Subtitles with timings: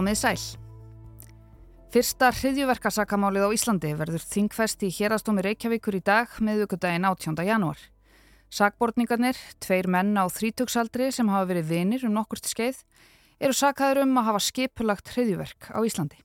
[0.00, 0.38] Komið sæl.
[1.92, 7.36] Fyrsta hriðjuverkasakamálið á Íslandi verður þingfest í hérastómi Reykjavíkur í dag með aukudaginn 18.
[7.44, 7.82] janúar.
[8.48, 12.80] Sakbortningarnir, tveir menn á þrítöksaldri sem hafa verið vinir um nokkurt skeið,
[13.44, 16.24] eru sakaður um að hafa skipulagt hriðjuverk á Íslandi.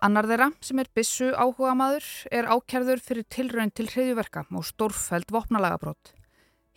[0.00, 5.28] Annar þeirra, sem er bissu áhuga maður, er ákjærður fyrir tilraun til hriðjuverka og stórfæld
[5.28, 6.14] vopnalagabrót.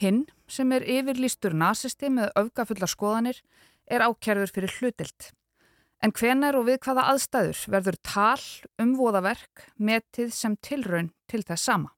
[0.03, 3.45] Hinn, sem er yfirlýstur nazisti með öfgafullar skoðanir,
[3.87, 5.31] er ákjærður fyrir hlutild.
[6.01, 8.45] En hvenar og við hvaða aðstæður verður tal
[8.81, 11.91] um voðaverk metið sem tilraun til þess sama?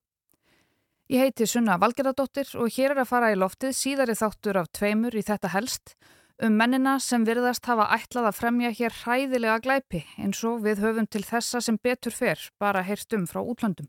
[1.07, 5.15] Ég heiti Sunna Valgeradóttir og hér er að fara í loftið síðari þáttur af tveimur
[5.15, 5.95] í þetta helst
[6.43, 11.07] um mennina sem virðast hafa ætlað að fremja hér hræðilega glæpi eins og við höfum
[11.07, 13.87] til þessa sem betur fer bara heyrt um frá útlöndum.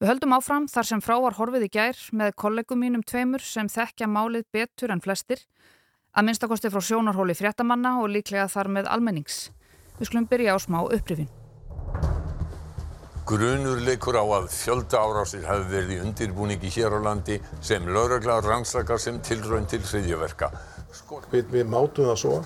[0.00, 3.68] Við höldum áfram þar sem frá var horfið í gær með kollegum mínum tveimur sem
[3.68, 5.44] þekkja málið betur en flestir
[6.10, 9.50] að minnstakosti frá sjónarhóli fréttamanna og líklega þar með almennings.
[9.98, 11.28] Við skulum byrja á smá upprifin.
[13.30, 18.42] Grunur leikur á að fjölda árásir hafi verið í undirbúningi hér á landi sem lauraglar
[18.42, 20.48] rannsakar sem tilraun til hriðjaverka.
[21.30, 22.40] Við, við mátum það svo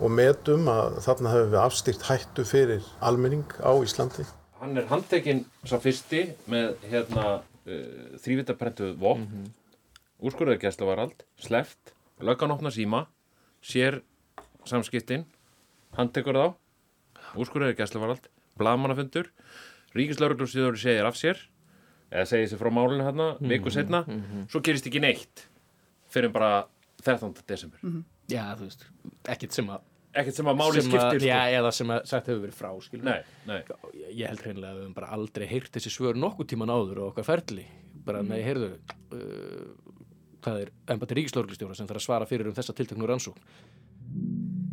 [0.00, 4.24] og metum að þarna hefur við afstýrt hættu fyrir almenning á Íslandi.
[4.60, 10.00] Hann er handtekinn sá fyrsti með hérna uh, þrývitaðprentuð vopn, mm -hmm.
[10.24, 13.06] úrskurðargæsla var allt, sleft, löggan opna síma,
[13.64, 14.00] sér
[14.66, 15.26] samskiptin,
[15.96, 16.46] handtekur þá,
[17.36, 19.28] úrskurðargæsla var allt, blamanafundur,
[19.96, 21.40] ríkislauruglústíður segir af sér,
[22.10, 23.48] eða segir sér frá málinu hérna, mm -hmm.
[23.48, 24.48] viku setna, mm -hmm.
[24.50, 25.48] svo gerist ekki neitt
[26.08, 26.66] fyrir bara
[27.04, 27.34] 13.
[27.46, 27.80] desember.
[28.28, 28.86] Já, þú veist,
[29.28, 29.80] ekkert sem að
[30.16, 32.70] Ekkert sem að máli skiptir, að, já, eða sem að sagt hefur verið frá.
[33.02, 33.62] Nei, nei.
[34.16, 37.10] Ég- held hreinlega að við höfum bara aldrei heyrt þessi svör nokkuð tíman áður og
[37.10, 37.66] okkar ferli
[38.06, 38.70] bara nei, heyrðu
[39.12, 39.85] uh,
[40.46, 43.42] það er embati ríkislauglistjóra sem þarf að svara fyrir um þessa tilteknu rannsókn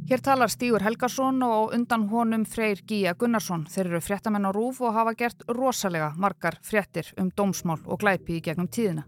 [0.04, 3.64] Hér talar Stígur Helgason og undan honum Freyr Gíja Gunnarsson.
[3.72, 8.36] Þeir eru fréttamenn á rúf og hafa gert rosalega margar fréttir um dómsmál og glæpi
[8.36, 9.06] í gegnum tíðina.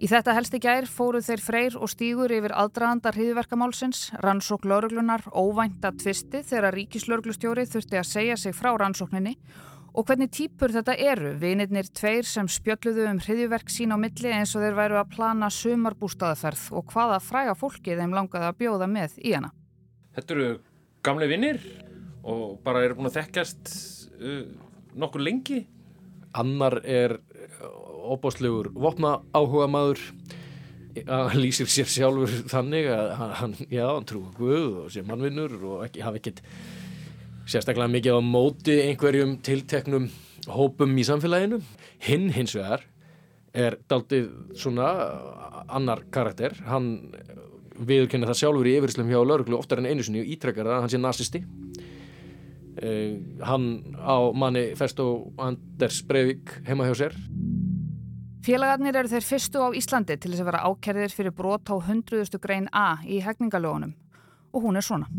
[0.00, 5.92] Í þetta helsti gær fóru þeir Freyr og Stígur yfir aðdraðanda hriðverkamálsins, rannsók lauruglunar, óvænta
[5.92, 11.86] tvisti þegar ríkislauglustjóri þurfti að segja sig frá rannsókninni og hvernig típur þetta eru, vinirnir
[11.94, 16.64] tveir sem spjölluðu um hriðverk sín á milli eins og þeir væru að plana sumarbústaðaferð
[16.74, 19.52] og hvaða fræga fólki þeim langaði að bjóða með í hana.
[20.16, 20.48] Þetta eru
[21.06, 21.62] gamle vinnir
[22.26, 23.74] og bara eru búin að þekkjast
[24.18, 24.42] uh,
[24.98, 25.62] nokkur lengi.
[26.34, 27.20] Annar er
[28.04, 30.02] óbáslegur vopna áhuga maður
[31.06, 35.54] hann lýsir sér sjálfur þannig að hann, hann, já, hann trúi Guð og sé mannvinnur
[35.58, 36.42] og ekki, hafa ekkert
[37.44, 40.08] sérstaklega mikið á móti einhverjum tilteknum
[40.50, 41.60] hópum í samfélaginu.
[42.04, 42.84] Hinn hins vegar
[43.54, 44.88] er daldið svona
[45.70, 47.12] annar karakter, hann
[47.74, 50.92] viðurkenna það sjálfur í yfirslum hjá lauruglu oftar en einu sinni og ítrekkar að hann
[50.92, 53.14] sé nazisti uh,
[53.48, 53.66] hann
[53.98, 55.08] á manifesto
[55.42, 57.18] Anders Breivik heima hjá sér
[58.44, 62.38] Félagarnir eru þeir fyrstu á Íslandi til þess að vera ákerðir fyrir brot á 100.
[62.42, 63.94] grein A í hegningalögunum
[64.54, 65.10] og hún er svona.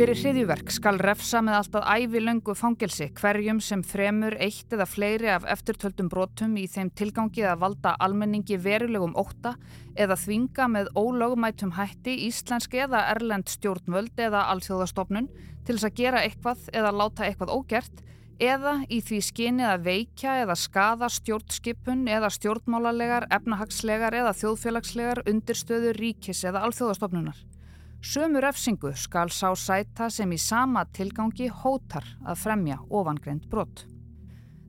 [0.00, 5.28] Fyrir hriðjuverk skal refsa með alltaf ævi löngu fangelsi hverjum sem fremur eitt eða fleiri
[5.34, 9.56] af eftirtöldum brotum í þeim tilgangi að valda almenningi verulegum ótta
[9.92, 15.28] eða þvinga með ólögumætum hætti íslensk eða erlend stjórnvöld eða alþjóðastofnun
[15.66, 18.02] til þess að gera eitthvað eða láta eitthvað ógert
[18.40, 26.00] eða í því skinið að veikja eða skada stjórnskipun eða stjórnmálalegar, efnahagslegar eða þjóðfélagslegar undirstöður
[26.00, 27.49] ríkis eða alþjóðastofnunar.
[28.00, 33.82] Sömu refsingu skal sá sæta sem í sama tilgangi hótar að fremja ofangreind brott.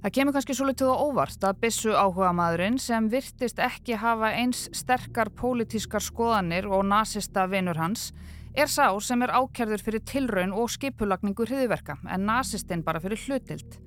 [0.04, 4.34] Það kemur kannski svo litið á óvart að bissu áhuga maðurinn sem virtist ekki hafa
[4.36, 8.10] eins sterkar pólitískar skoðanir og nasista vinur hans
[8.52, 13.78] er sá sem er ákjærður fyrir tilraun og skipulagningu hriðiverka en nasistinn bara fyrir hlutild.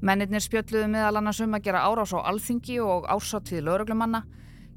[0.00, 4.24] Mennirnir spjöldluðu meðal annars um að gera árás á alþingi og ásáttíð lauruglumanna,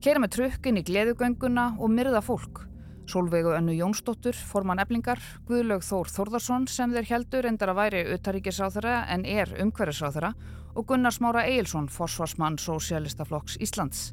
[0.03, 2.68] keira með trukkin í gleðugönguna og myrða fólk.
[3.09, 5.17] Solveigu Önnu Jónsdóttur, formann eblingar,
[5.49, 10.33] Guðlaug Þór Þórðarsson sem þeir heldur endar að væri utaríkisráþara en er umhverfisráþara
[10.75, 14.11] og Gunnar Smára Egilson, forsvarsmann Sósialistaflokks Íslands.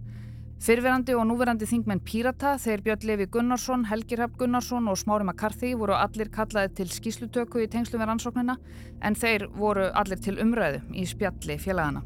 [0.57, 5.75] Fyrverandi og núverandi þingmenn Pírata, þeir Björn Levi Gunnarsson, Helgir Hafn Gunnarsson og Smári McCarthy
[5.77, 8.57] voru allir kallaði til skýslutöku í tengslu við rannsóknina
[9.05, 12.01] en þeir voru allir til umræðu í spjalli félagana.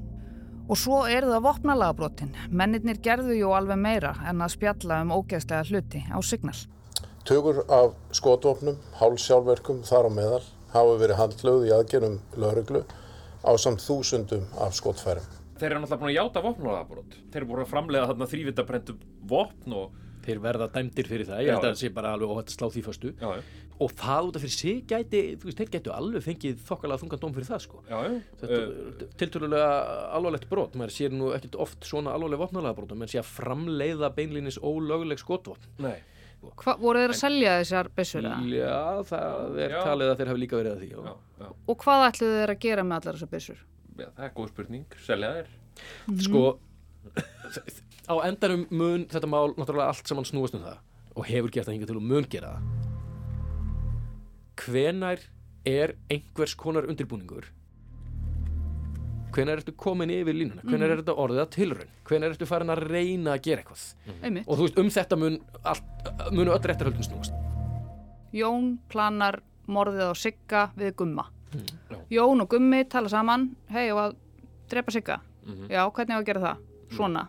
[0.67, 2.35] Og svo eru það vopnalagabrotin.
[2.51, 6.59] Mennirnir gerðu jú alveg meira en að spjalla um ógeðslega hluti á signal.
[7.29, 12.83] Tökur af skotvopnum, hálsjálfverkum þar á meðal hafa verið handlögð í aðgerum lauruglu
[13.45, 15.27] á samt þúsundum af skotfærum.
[15.61, 17.17] Þeir eru náttúrulega búin að játa vopnalagabrót.
[17.31, 18.97] Þeir eru búin að framlega þarna þrývitaðprentu
[19.29, 22.51] vopn og þeir verða dæmdir fyrir það, ég held að það sé bara alveg óhætt
[22.53, 23.13] að slá því föstu.
[23.21, 26.59] Já, já, og það út af fyrir sig gæti, þú veist, þeir gætu alveg fengið
[26.69, 27.83] þokkalega þungan dóm fyrir það sko.
[27.89, 28.19] Já, já.
[28.43, 29.71] þetta Uh, er tiltölulega
[30.19, 30.77] alvarlegt brot.
[30.77, 35.23] Maður sér nú ekkert oft svona alvarleg vopnalega brot menn sé að framleiða beinlínis ólögleg
[35.23, 35.71] skotvopn.
[35.81, 35.97] Nei,
[36.41, 38.77] Hva, voru þeir að selja þessar byssur já,
[39.11, 39.81] það er Já.
[39.85, 41.01] talið að þeir hafi líka verið að því já.
[41.05, 43.59] já, já, Og hvað ætluðu þeir að gera með allar þessar byssur?
[44.01, 45.49] já, það er góð spurning, selja þér.
[46.25, 46.45] sko
[48.13, 50.79] á endanum mun þetta mál náttúrulega allt saman snúast um það
[51.17, 52.65] og hefur gert það hingað til og mun gera það
[54.65, 55.23] hvenær
[55.69, 57.49] er einhvers konar undirbúningur
[59.35, 62.83] hvenær ertu komin yfir línuna hvenær er þetta orðið að tilraun hvenær ertu farin að
[62.91, 64.49] reyna að gera eitthvað Einmitt.
[64.49, 67.35] og þú veist um þetta mun allt, munu öll réttarhöldin snúast
[68.33, 69.41] Jón planar
[69.71, 71.25] morðið á Sigga við Gumma.
[71.51, 71.97] Já.
[72.15, 74.13] Jón og Gummi tala saman, hei, og að
[74.71, 75.17] drepa Sigga.
[75.71, 76.61] Já, hvernig á að gera það?
[76.95, 77.25] Svona.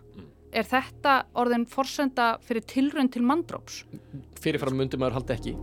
[0.54, 3.82] Er þetta orðin forsenda fyrir tilraun til mandróps?
[4.42, 5.56] fyrirfram myndi maður haldi ekki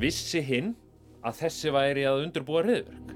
[0.00, 0.74] Vissi hinn
[1.24, 3.13] að þessi væri að undirbúa reyðverk?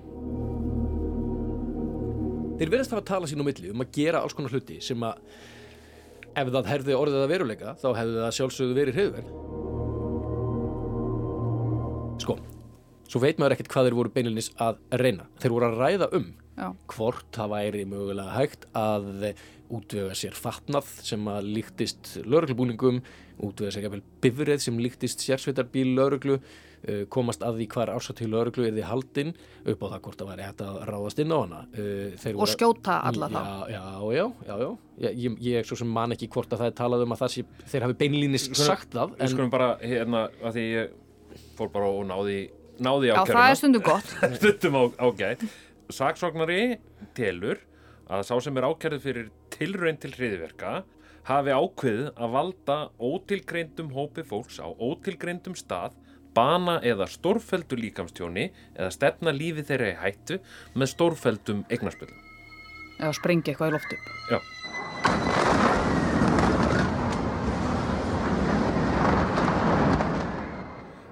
[2.59, 5.01] Þeir verðast hafa að tala sín á milli um að gera alls konar hluti sem
[5.07, 5.15] að
[6.39, 9.31] ef það herði orðið að veruleika þá hefði það sjálfsögðu verið hriðverð
[12.25, 12.35] sko
[13.09, 16.29] svo veit maður ekkert hvað þeir voru beinilinis að reyna þeir voru að ræða um
[16.59, 16.69] Já.
[16.91, 19.05] hvort það væri mögulega hægt að
[19.71, 22.99] útvega sér fatnað sem að líktist lauruglubúningum
[23.47, 26.68] útvega sér bifrið sem líktist sérsveitarbíl lauruglu uh,
[27.11, 29.33] komast að því hvar ársatíð lauruglu er því haldinn
[29.73, 32.43] upp á það hvort það væri hægt að ráðast inn á hana uh, þeir Og
[32.45, 33.39] voru- skjóta alla þá?
[33.39, 33.83] já, já,
[34.19, 34.69] já, já, já.
[34.99, 37.33] Ég, ég, ég svo sem man ekki hvort að það er talað um að það
[37.35, 40.95] sé, þeir hafi beinlínis sagt það Við skulum bara, hérna, að því ég
[41.59, 42.39] fór bara og náði,
[42.83, 43.39] náði Já, ákæruna.
[43.39, 44.15] það er stundum gott.
[44.39, 45.45] stundum á, ágætt
[45.99, 46.61] saksóknari
[47.17, 47.61] telur
[48.09, 50.73] að sá sem er ákærið fyrir tilraun til hriðverka
[51.29, 55.97] hafi ákveðið að valda ótilgreindum hópi fólks á ótilgreindum stað
[56.39, 58.47] bana eða stórfeldu líkamstjóni
[58.77, 60.39] eða stefna lífi þeirra í hættu
[60.79, 62.23] með stórfeldum eignarspöldum.
[62.99, 64.07] Eða sprengi eitthvað í loft upp.
[64.31, 64.39] Já.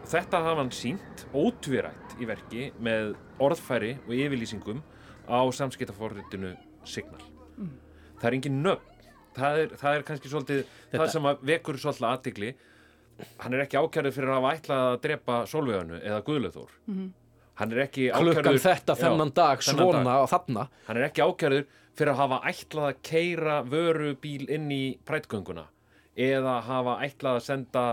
[0.07, 4.79] Þetta hafa hann sínt ótvirætt í verki með orðfæri og yfirlýsingum
[5.27, 6.53] á samskiptaforritinu
[6.87, 7.25] Signal.
[8.21, 8.93] Það er engin nöfn.
[9.37, 10.61] Það er, það er kannski svolítið
[10.95, 12.53] það sem að vekur svolítið aðtigli.
[13.41, 16.75] Hann er ekki ákjærið fyrir að hafa ætlað að drepa Solveiganu eða Guðlaþór.
[17.57, 20.23] Hann er ekki klukkan ákærður- þetta þennan dag þennan svona dag.
[20.23, 21.65] og þarna Hann er ekki ákjærður
[21.97, 25.65] fyrir að hafa ætlað að keira vörubíl inn í prætgönguna
[26.17, 27.85] eða hafa ætlað að senda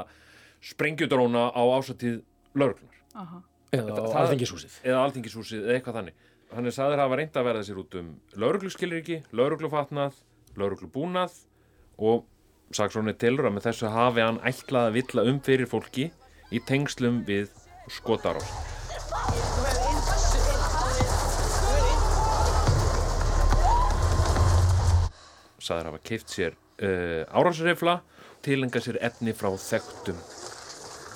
[0.64, 2.22] sprengjudróna á ásatíð
[2.56, 3.44] lauruglunar
[3.74, 6.14] eða alþingishúsið eða alþingishúsið eða eitthvað þannig.
[6.54, 10.14] Hann er sagður hafa reynd að verða sér út um laurugluskilriki, lauruglufatnað,
[10.60, 11.34] lauruglubúnað
[11.98, 12.26] og
[12.78, 16.10] saksónið telur að með þessu hafi hann ætlað að villa um fyrir fólki
[16.54, 17.52] í tengslum við
[17.92, 18.50] skotarás.
[25.64, 28.02] Sagður hafa keift sér uh, árásreifla,
[28.44, 30.20] tilenga sér efni frá þekktum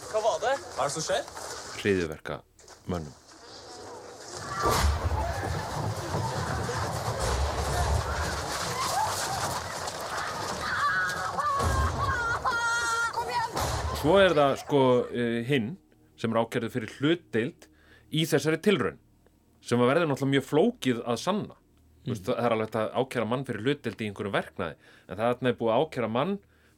[0.08, 0.56] Hva var det?
[0.78, 1.26] Hva er det som skjer?
[1.78, 2.40] hriðuverka
[2.90, 3.14] mönnum.
[14.08, 15.74] Svo er það sko uh, hinn
[16.18, 17.66] sem er ákjærið fyrir hlutdeild
[18.16, 19.00] í þessari tilraun
[19.68, 21.58] sem að verður náttúrulega mjög flókið að sanna.
[21.58, 22.14] Mm.
[22.14, 25.34] Veist, það er alveg að ákjæra mann fyrir hlutdeild í einhverju verknaði en það er
[25.34, 26.32] þarna búið að ákjæra mann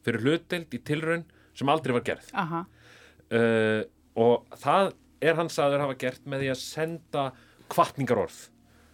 [0.08, 1.22] fyrir hlutdeild í tilraun
[1.60, 3.82] sem aldrei var gerð uh,
[4.26, 4.90] og það
[5.30, 7.28] er hann sagður hafa gert með því að senda
[7.70, 8.40] kvartningarorð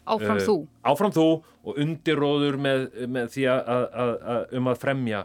[0.06, 0.58] Áfram Eh, þú.
[0.86, 1.24] áfram þú
[1.66, 5.22] og undirróður með, með því að, að, að, að um að fremja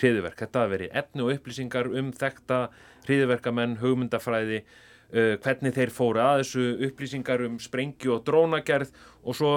[0.00, 0.38] hriðuverk.
[0.40, 2.60] Þetta hafa verið efni og upplýsingar um þekta
[3.06, 9.52] hriðuverkamenn, hugmyndafræði, uh, hvernig þeir fóru að þessu upplýsingar um sprengju og drónagerð og svo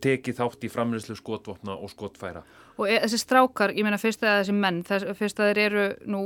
[0.00, 2.42] tekið þátt í framleyslu skotvopna og skotfæra.
[2.80, 5.86] Og e þessi strákar, ég meina fyrst að þessi menn, þess, fyrst að þeir eru
[6.08, 6.22] nú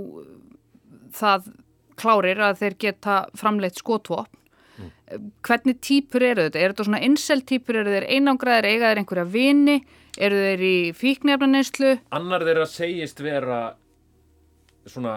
[1.14, 1.50] það
[1.98, 4.40] klárir að þeir geta framleitt skotvopn.
[5.46, 6.58] Hvernig típur eru þetta?
[6.64, 9.76] Er þetta svona incel típur, eru þeir einangraðir, eiga þeir einhverja vini,
[10.18, 11.94] eru þeir í fíknefnaneyslu?
[12.18, 13.62] Annar þeirra segist vera
[14.86, 15.16] svona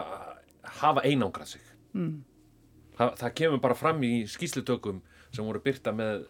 [0.81, 1.61] hafa einangrað sig.
[1.97, 2.19] Mm.
[2.97, 5.01] Það, það kemur bara fram í skýslutökum
[5.35, 6.23] sem voru byrta með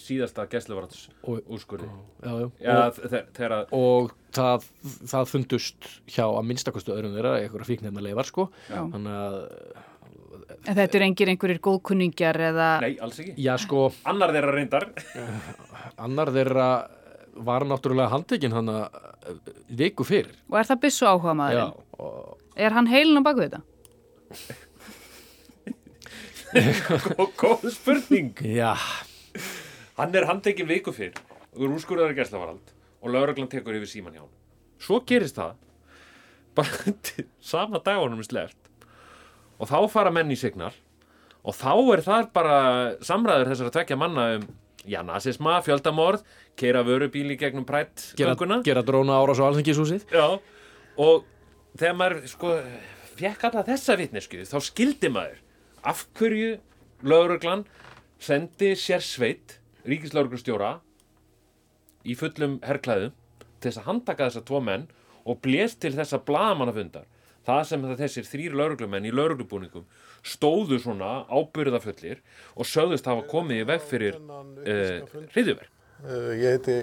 [0.00, 1.88] síðasta gæsluvarats Og- úrskurði.
[2.22, 2.46] já, já.
[2.62, 3.00] Já, og,
[3.36, 4.68] þegar að og það,
[5.10, 8.80] það fundust hjá að minnstakostu öðrum þeirra einhverja fíknefna leifar sko Já.
[8.94, 9.36] þannig að,
[10.66, 12.68] En þetta eru engir einhverjir góðkunningjar eða...
[12.84, 13.34] Nei, alls ekki.
[13.40, 14.88] já sko Annar þeirra reyndar.
[15.96, 16.66] annar þeirra
[17.40, 18.88] var náttúrulega handtekinn hann að
[19.78, 21.72] viku fyrr Og er það byssu áhuga já, maðurinn?
[22.00, 23.62] og Er hann heilin á baku þetta?
[27.40, 28.74] góð spurning Já,
[29.98, 31.14] hann er handtekinn viku fyrr
[31.54, 34.34] og er úrskurðar í gæslavarald og lauraglan tekur yfir síman hjá hann
[34.82, 35.54] svo gerist það
[36.58, 36.94] bara
[37.52, 38.59] sama dag honum er sleft
[39.60, 40.72] og þá fara menn í signal.
[41.40, 42.56] Og þá er það bara
[43.04, 44.48] samræður þessara tvekja manna um
[44.88, 46.24] já, nazisma, fjöldamorð
[46.60, 50.06] keira vörubíl í gegnum prætt gera, gera dróna árás á alþingishúsið.
[50.12, 50.40] Já,
[51.00, 51.24] og
[51.76, 52.56] þegar maður sko
[53.20, 55.40] fekk alla þessa vitnesku þá skildi maður
[55.86, 56.56] af hverju
[57.04, 57.64] lauruglan
[58.20, 60.78] sendi sér sveit ríkislauruglustjóra
[62.04, 63.14] í fullum herrklæðum
[63.60, 64.88] til þess að handtaka þessa tvo menn
[65.28, 67.08] og blés til þessa blaðamannafundar
[67.48, 69.88] það sem þessir þrýr lauruglumenn í lauruglubúningum
[70.22, 72.20] stóðu svona ábyrðafullir
[72.54, 76.74] og sögðust hafa komið í veg fyrir uh, hriðjuverk Uh, Ég heiti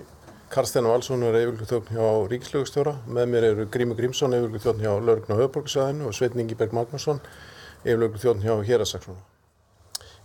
[0.53, 2.93] Karsten Valsson og er yfirlugþjókn hjá Ríkislögustjóra.
[3.09, 7.21] Með mér eru Grímur Grímsson, yfirlugþjókn hjá Lörgn og Höfborgsæðinu og Sveitn Ingiberg Magnússon,
[7.81, 9.17] yfirlugþjókn hjá Hérasaksónu.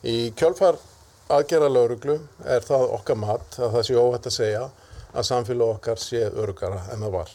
[0.05, 0.77] Í kjölfar
[1.33, 4.67] aðgera lauruglu er það okkar mat að það sé óhætt að segja
[5.13, 7.35] að samfélag okkar sé örugara en það var.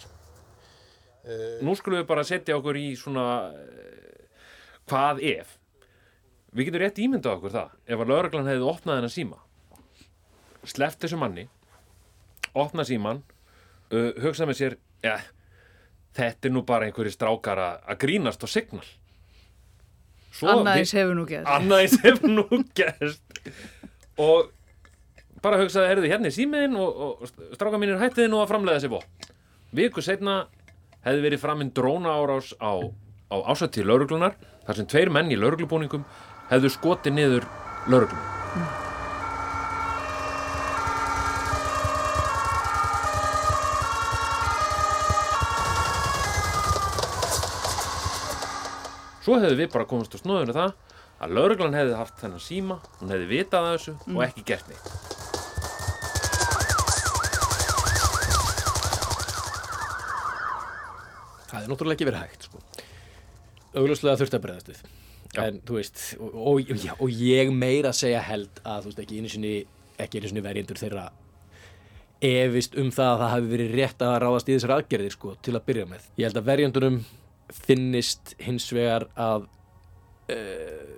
[1.66, 4.44] Nú skulum við bara setja okkur í svona eh,
[4.90, 5.56] hvað ef
[6.56, 9.42] við getum rétt ímyndað okkur það ef að lauruglan hefði opnað hennar síma
[10.68, 11.48] sleppt þessu manni
[12.58, 13.20] opnað síman
[13.94, 15.18] uh, hugsað með sér ja,
[16.18, 18.88] þetta er nú bara einhverju strákar að grínast og signal
[20.38, 21.48] Svo Annaðis hefur nú geð.
[21.50, 22.46] Annaðis hefur nú
[22.78, 23.24] gerst
[24.22, 24.52] og
[25.42, 28.92] bara hugsaði, herðu, hérna er símiðin og, og stráka mínir hættiði nú að framlega þessi
[28.92, 29.34] vopn.
[29.78, 30.38] Viku setna
[31.06, 32.74] hefði verið framinn dróna árás á,
[33.30, 36.06] á ásættíð lauruglunar þar sem tveir menn í lauruglubúningum
[36.50, 37.48] hefðu skotið niður
[37.88, 38.26] lauruglum.
[49.28, 50.76] Svo hefði við bara komast á snóðinu það
[51.20, 55.17] að lauruglan hefði haft þennan síma, hún hefði vitað þessu og ekki gert neitt.
[61.48, 62.64] Það er náttúrulega ekki verið hægt sko.
[63.78, 64.82] augljóslega þurfti að breyðast við.
[65.38, 69.22] En þú veist og, og, já, og ég meira segja held að þú veist ekki
[69.22, 69.56] einu sinni
[70.02, 71.08] ekki einu sinni verjendur þeirra
[72.28, 75.54] efist um það að það hafi verið rétt að ráðast í þessar aðgerðir sko til
[75.54, 76.08] að byrja með.
[76.18, 77.02] Ég held að verjendunum
[77.54, 79.46] finnist hins vegar að
[80.34, 80.96] uh,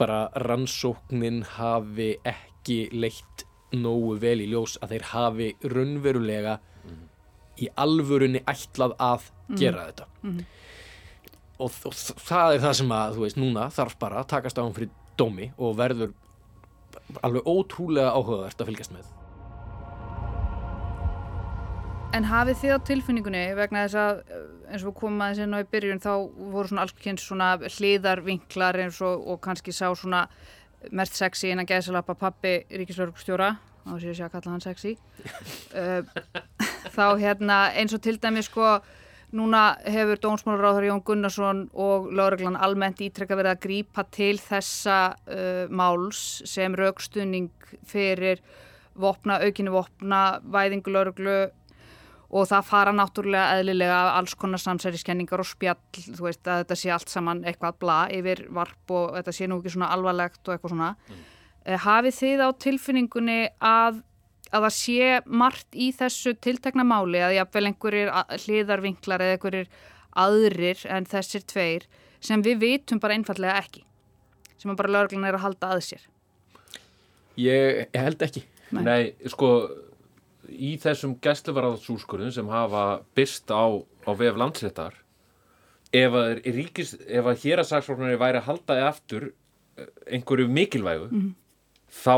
[0.00, 6.58] bara rannsóknin hafi ekki leitt nógu vel í ljós að þeir hafi raunverulega
[7.60, 9.30] í alvörunni ætlað að
[9.60, 10.08] gera þetta.
[11.62, 14.64] Og, og það er það sem að þú veist núna þarf bara að takast á
[14.64, 16.14] hann fyrir dómi og verður
[17.22, 19.12] alveg ótrúlega áhugavert að fylgjast með.
[22.14, 25.56] En hafið þið á tilfinningunni vegna þess að eh, eins og við komum aðeins inn
[25.56, 26.12] á í byrjun þá
[26.54, 30.28] voru svona alls kynns svona hliðarvinklar eins og, og kannski sá svona
[30.94, 34.94] mest sexy innan gæðsalappa pappi ríkislörgstjóra þá sé ég sé að kalla hann sexy.
[35.74, 38.78] Uh, þá hérna eins og til dæmi sko
[39.34, 45.64] núna hefur dómsmálaráður Jón Gunnarsson og lögreglan almennt ítrekka verið að grípa til þessa uh,
[45.70, 47.50] máls sem raukstuðning
[47.88, 48.42] fyrir
[48.94, 51.38] vopna, aukinni vopna, væðingu lögreglu
[52.34, 56.90] og það fara náttúrulega eðlilega alls konar samsæriskenningar og spjall, þú veist að þetta sé
[56.94, 60.74] allt saman eitthvað bla yfir varp og þetta sé nú ekki svona alvarlegt og eitthvað
[60.74, 60.90] svona.
[61.10, 61.22] Mm.
[61.84, 64.02] Hafið þið á tilfinningunni að,
[64.54, 65.10] að það sé
[65.42, 69.68] margt í þessu tiltekna máli að jafnvel einhverjir hliðarvinklar eða einhverjir
[70.24, 71.86] aðrir en þessir tveir
[72.24, 73.82] sem við vitum bara einfallega ekki,
[74.56, 76.08] sem að bara lögreglan er að halda að sér.
[77.36, 78.44] ég held ekki
[78.74, 78.82] Nei.
[78.82, 79.50] Nei, sko,
[80.48, 82.84] í þessum gæsluvarðarsúskurðum sem hafa
[83.16, 83.64] byrst á,
[84.08, 84.96] á vef landsréttar,
[85.94, 91.10] ef að, ríkis, ef að hérasaksfólknari væri að halda eða aftur eh, einhverju mikilvægu,
[92.02, 92.16] þá,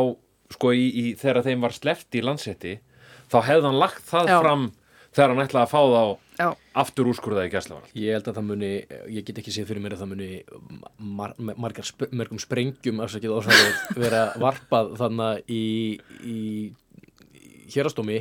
[0.55, 2.77] sko, í, í, þegar þeim var sleppt í landsrétti,
[3.33, 4.37] þá hefði hann lagt það Já.
[4.45, 4.69] fram
[5.17, 6.03] þegar hann ætlaði að fá þá
[6.37, 6.49] Já.
[6.83, 7.93] aftur úrskurðaði gæsluvarðal.
[7.97, 8.71] Ég held að það muni,
[9.17, 10.29] ég get ekki séð fyrir mér að það muni
[10.99, 15.63] mar, margar, sp mörgum sprengjum afsakið orðsæður vera varpað þannig í,
[16.21, 16.41] í,
[17.41, 18.21] í hérastómi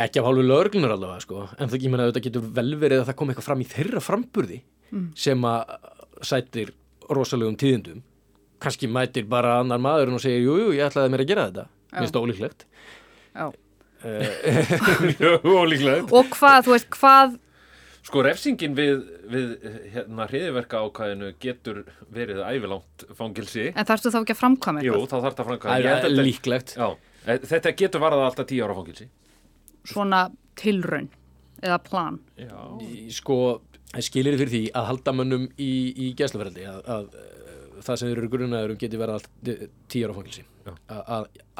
[0.00, 3.02] ekki af hálfu lögreglunar allavega sko en það ekki meina að þetta getur vel verið
[3.02, 4.60] að það kom eitthvað fram í þeirra framburði
[5.18, 5.74] sem að
[6.26, 6.72] sætir
[7.10, 8.02] rosalegum tíðindum
[8.60, 11.66] kannski mætir bara annar maður og segir jú, jú, ég ætlaði mér að gera þetta
[12.00, 12.66] minnst ólíklegt
[13.34, 13.46] Já.
[15.20, 16.12] Mjög ólíklegt.
[16.16, 17.38] Og hvað, þú veist, hvað
[18.00, 19.50] Sko, refsingin við, við
[19.92, 23.66] hérna, hriðiverka ákvæðinu getur verið ævilangt fangilsi.
[23.76, 25.10] En þarfstu þá ekki að framkvæma Jú, eitthvað?
[25.10, 25.74] þá þarf þetta framkvæða.
[25.74, 26.86] það Ég held er þetta- líklegt Já,
[27.26, 29.06] e, þetta getur varðað alltaf tíu ára fangilsi.
[29.92, 30.22] Svona
[30.56, 31.10] tilraun
[31.60, 32.16] eða plan.
[32.40, 32.56] Já.
[33.20, 33.36] Sko,
[34.00, 37.04] skilir fyrir því að halda mönnum í, í gæsluverðaldi að, að
[37.86, 39.28] það sem þeir eru grunnaður um geti verið allt
[39.90, 40.46] tíu ára fangilsi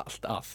[0.01, 0.55] allt að.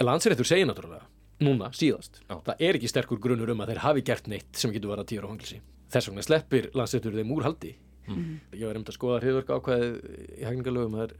[0.00, 1.06] Landsréttur segir náttúrulega
[1.40, 2.36] núna síðast, Já.
[2.44, 5.12] það er ekki sterkur grunnur um að þeir hafi gert neitt sem getur verið að
[5.12, 5.60] tíu ára fangilsi
[5.90, 7.76] þess vegna sleppir landsréttur þeim úr haldi.
[8.10, 9.96] Ég var einmitt að skoða hriðverk ákvæðið
[10.36, 11.14] í hægningalögum að,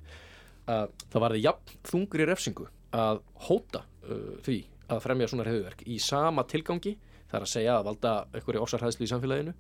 [0.67, 2.67] að það varði jafn þungri refsingu
[2.97, 4.59] að hóta uh, því
[4.91, 6.97] að fremja svona hriðverk í sama tilgangi
[7.31, 9.55] það er að segja að valda einhverju orsarhæðslu í samfélaginu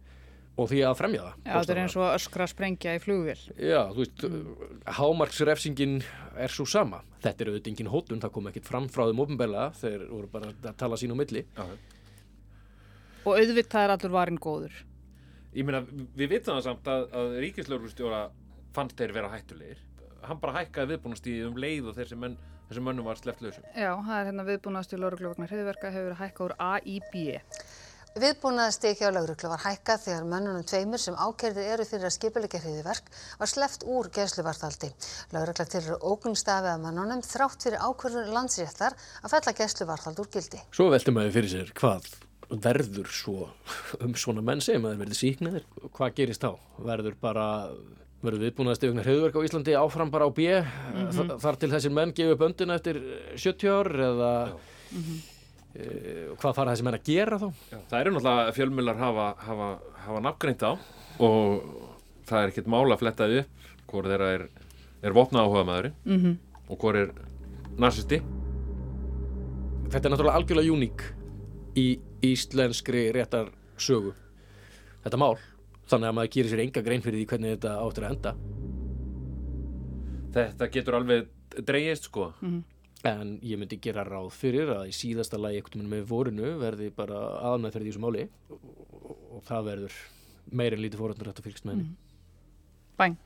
[0.60, 3.38] og því að fremja það Já, þetta er eins og öskra að sprengja í flugvél.
[3.56, 4.24] Já, þú veist,
[4.98, 5.96] hámarksrefsingin
[6.44, 7.00] er svo sama.
[7.24, 10.52] Þetta er auðvitað engin hótun, það kom ekkit fram frá þeim ofinbeglega, þeir voru bara
[10.52, 11.44] að tala sín á milli.
[13.24, 14.76] Og auðvitað er allur varinn góður.
[15.56, 15.82] Ég meina,
[16.16, 18.20] við vitum það samt að, að ríkislaugrustjóra
[18.76, 19.80] fannst þeir vera hættulegir.
[20.28, 22.36] Hann bara hækkaði viðbúnastíði um leið og þessi, menn,
[22.68, 23.66] þessi mönnum var sleppt lausum.
[23.74, 27.24] Já, það er hérna viðbúnaðast í lauruglu vegna hriðverka hefur hækkað úr A í B.
[28.18, 33.06] Viðbúnaðastig hjá lauruglu var hækkað þegar mönnunum tveimur sem ákerðir eru fyrir að skipulegja hriðiverk
[33.38, 34.90] var sleppt úr gæsluvartaldi.
[35.30, 40.58] Laurugla til eru ógunstafi að mönnunum þrátt fyrir ákvörður landsréttar að fella gæsluvartald úr gildi.
[40.74, 42.10] Svo veltum maður fyrir sér hvað
[42.50, 43.48] verður svo
[44.02, 45.72] um svona menn sem að þeir verði síknaðir.
[45.94, 46.50] Hvað gerist þá?
[46.90, 47.48] Verður bara,
[48.26, 51.94] verður viðbúin að stegna hriðverk á Íslandi áfram bara á B, mm þar til þessir
[51.94, 52.98] menn gefa böndina eftir
[53.38, 54.32] 70 ár eða
[55.74, 55.86] e,
[56.40, 57.46] hvað fara þessir menn að gera þá?
[57.70, 59.70] Já, það eru náttúrulega fjölmjölar hafa, hafa,
[60.06, 60.72] hafa nafngreint á
[61.20, 61.64] og
[62.28, 64.46] það er ekkert mála að flettaði upp hvort þeirra er,
[65.02, 66.36] er vopna áhuga maðurinn -hmm.
[66.68, 67.12] og hvort er
[67.80, 68.20] narsisti.
[69.90, 71.06] Þetta er náttúrulega algjörlega uník
[71.78, 71.86] í
[72.22, 73.50] íslenskri réttar
[73.80, 74.14] sögu
[75.04, 75.36] þetta mál
[75.90, 78.34] þannig að maður gerir sér enga grein fyrir því hvernig þetta áttur að enda
[80.30, 81.24] Þetta getur alveg
[81.66, 82.28] dreigist sko.
[83.08, 87.20] En ég myndi gera ráð fyrir að í síðasta lagi ekkert með vorinu verði bara
[87.50, 88.60] aðanæðferði í þessu máli og,
[89.00, 89.98] og, og það verður
[90.50, 91.90] meir en lítið fórhundur hægt að fylgst með henni
[93.00, 93.16] Bæn.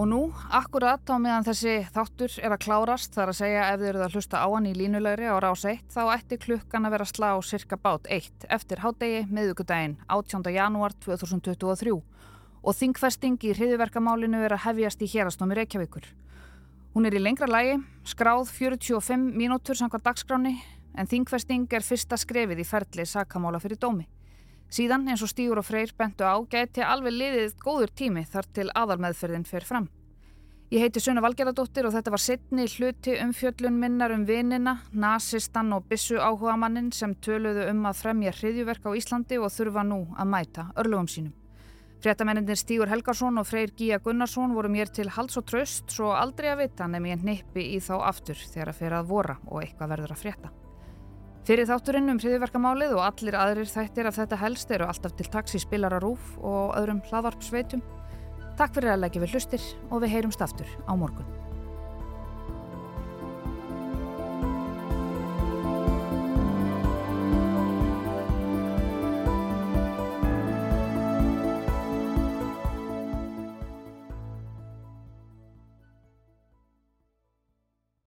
[0.00, 0.20] Og nú,
[0.54, 4.14] akkurat á meðan þessi þáttur er að klárast, þar að segja ef þið eruð að
[4.14, 7.76] hlusta á hann í línulegri á rás 1, þá ætti klukkan að vera slá cirka
[7.76, 10.46] bát 1 eftir hádegi miðugudaginn 18.
[10.54, 16.06] janúar 2023 og þingfesting í hriðiverkamálinu er að hefjast í hérastómi Reykjavíkur.
[16.90, 20.56] Hún er í lengra lægi, skráð 45 mínútur samkvæmt dagskráni,
[20.98, 24.08] en þingfesting er fyrsta skrefið í ferli sakamála fyrir dómi.
[24.74, 28.66] Síðan, eins og Stígur og Freyr bentu á, gæti alveg liðið góður tími þar til
[28.74, 29.86] aðalmeðferðin fer fram.
[30.74, 35.70] Ég heiti Sunna Valgeradóttir og þetta var sittni hluti um fjöllun minnar um vinina, nasistan
[35.74, 40.30] og bissu áhugamannin sem töluðu um að fremja hriðjuverk á Íslandi og þurfa nú að
[40.34, 41.39] mæta örlugum sínum.
[42.00, 46.48] Fréttamenninir Stígur Helgarsson og Freyr Gíja Gunnarsson voru mér til hals og tröst svo aldrei
[46.48, 49.92] að vita nefn ég nippi í þá aftur þegar að fer að vora og eitthvað
[49.92, 50.52] verður að frétta.
[51.44, 55.58] Fyrir þátturinn um hriðiverkamálið og allir aðrir þættir af þetta helst eru alltaf til taks
[55.58, 57.84] í spilara rúf og öðrum hlaðvarpsveitum.
[58.56, 61.39] Takk fyrir að leggja við hlustir og við heyrumst aftur á morgun.